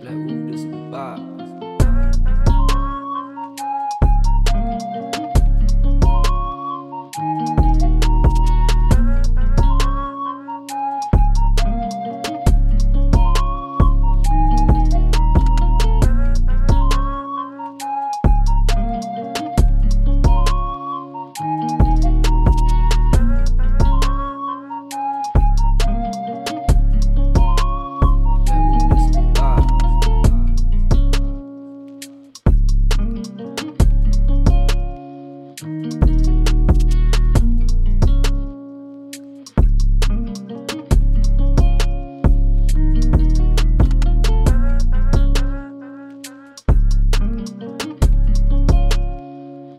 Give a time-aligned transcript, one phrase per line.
[0.00, 1.37] Black Ruders Bob.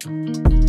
[0.09, 0.68] you